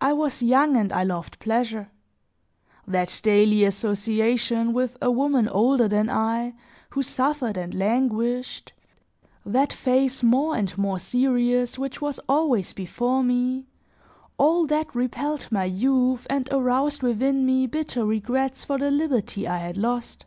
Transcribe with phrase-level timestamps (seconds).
[0.00, 1.90] I was young and I loved pleasure;
[2.86, 6.54] that daily association with a woman older than I
[6.90, 8.72] who suffered and languished,
[9.44, 13.66] that face more and more serious, which was always before me,
[14.38, 19.56] all that repelled my youth and aroused within me bitter regrets for the liberty I
[19.58, 20.24] had lost.